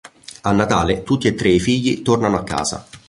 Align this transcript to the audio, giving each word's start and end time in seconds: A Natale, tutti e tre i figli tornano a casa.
A 0.41 0.51
Natale, 0.51 1.03
tutti 1.03 1.27
e 1.27 1.35
tre 1.35 1.49
i 1.49 1.59
figli 1.59 2.01
tornano 2.01 2.37
a 2.39 2.43
casa. 2.43 2.87